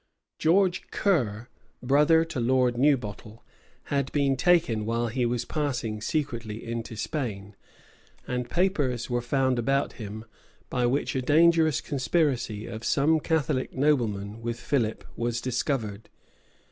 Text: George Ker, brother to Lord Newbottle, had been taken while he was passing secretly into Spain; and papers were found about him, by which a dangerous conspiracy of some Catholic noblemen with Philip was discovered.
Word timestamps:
George 0.39 0.87
Ker, 0.89 1.47
brother 1.83 2.25
to 2.25 2.39
Lord 2.39 2.73
Newbottle, 2.75 3.43
had 3.83 4.11
been 4.11 4.35
taken 4.35 4.83
while 4.83 5.09
he 5.09 5.27
was 5.27 5.45
passing 5.45 6.01
secretly 6.01 6.65
into 6.65 6.95
Spain; 6.95 7.55
and 8.27 8.49
papers 8.49 9.11
were 9.11 9.21
found 9.21 9.59
about 9.59 9.93
him, 9.93 10.25
by 10.71 10.87
which 10.87 11.15
a 11.15 11.21
dangerous 11.21 11.81
conspiracy 11.81 12.65
of 12.65 12.83
some 12.83 13.19
Catholic 13.19 13.73
noblemen 13.77 14.41
with 14.41 14.59
Philip 14.59 15.03
was 15.15 15.39
discovered. 15.39 16.09